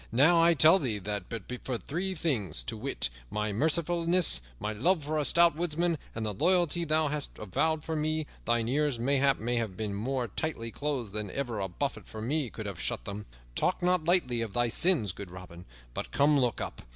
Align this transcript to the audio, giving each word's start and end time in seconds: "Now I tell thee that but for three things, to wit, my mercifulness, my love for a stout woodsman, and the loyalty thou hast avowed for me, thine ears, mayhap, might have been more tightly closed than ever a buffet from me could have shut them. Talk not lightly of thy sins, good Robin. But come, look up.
"Now 0.11 0.41
I 0.41 0.55
tell 0.55 0.79
thee 0.79 0.97
that 0.97 1.29
but 1.29 1.43
for 1.63 1.77
three 1.77 2.15
things, 2.15 2.63
to 2.63 2.75
wit, 2.75 3.09
my 3.29 3.53
mercifulness, 3.53 4.41
my 4.59 4.73
love 4.73 5.03
for 5.03 5.19
a 5.19 5.25
stout 5.25 5.55
woodsman, 5.55 5.99
and 6.15 6.25
the 6.25 6.33
loyalty 6.33 6.85
thou 6.85 7.09
hast 7.09 7.37
avowed 7.37 7.83
for 7.83 7.95
me, 7.95 8.25
thine 8.45 8.67
ears, 8.67 8.97
mayhap, 8.97 9.37
might 9.37 9.59
have 9.59 9.77
been 9.77 9.93
more 9.93 10.27
tightly 10.27 10.71
closed 10.71 11.13
than 11.13 11.29
ever 11.29 11.59
a 11.59 11.67
buffet 11.67 12.07
from 12.07 12.27
me 12.27 12.49
could 12.49 12.65
have 12.65 12.81
shut 12.81 13.05
them. 13.05 13.27
Talk 13.53 13.83
not 13.83 14.05
lightly 14.05 14.41
of 14.41 14.53
thy 14.53 14.69
sins, 14.69 15.11
good 15.11 15.29
Robin. 15.29 15.65
But 15.93 16.09
come, 16.11 16.35
look 16.35 16.61
up. 16.61 16.81